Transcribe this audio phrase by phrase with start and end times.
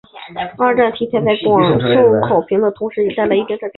[0.57, 3.69] 二战题材在广受好评的同时也带来一定争议。